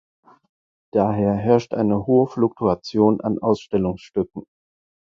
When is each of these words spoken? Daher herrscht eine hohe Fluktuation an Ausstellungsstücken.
Daher 0.91 1.35
herrscht 1.35 1.75
eine 1.75 2.07
hohe 2.07 2.25
Fluktuation 2.25 3.21
an 3.21 3.37
Ausstellungsstücken. 3.37 4.45